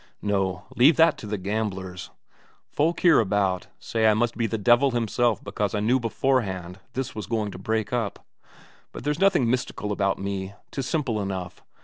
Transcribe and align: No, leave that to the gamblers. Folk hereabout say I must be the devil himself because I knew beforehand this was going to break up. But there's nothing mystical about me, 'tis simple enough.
No, 0.23 0.65
leave 0.75 0.95
that 0.95 1.15
to 1.19 1.27
the 1.27 1.37
gamblers. 1.37 2.09
Folk 2.71 3.01
hereabout 3.01 3.67
say 3.77 4.07
I 4.07 4.15
must 4.15 4.35
be 4.35 4.47
the 4.47 4.57
devil 4.57 4.89
himself 4.89 5.43
because 5.43 5.75
I 5.75 5.79
knew 5.79 5.99
beforehand 5.99 6.79
this 6.93 7.13
was 7.13 7.27
going 7.27 7.51
to 7.51 7.59
break 7.59 7.93
up. 7.93 8.25
But 8.93 9.03
there's 9.03 9.19
nothing 9.19 9.47
mystical 9.47 9.91
about 9.91 10.17
me, 10.17 10.55
'tis 10.71 10.87
simple 10.87 11.21
enough. 11.21 11.61